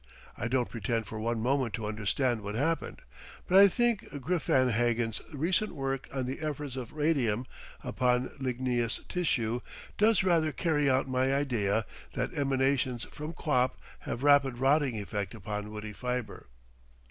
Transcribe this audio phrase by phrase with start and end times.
[0.35, 3.03] I don't pretend for one moment to understand what happened.
[3.47, 7.45] But I think Greiffenhagen's recent work on the effects of radium
[7.83, 9.59] upon ligneous tissue
[9.99, 15.69] does rather carry out my idea that emanations from quap have rapid rotting effect upon
[15.69, 16.47] woody fibre.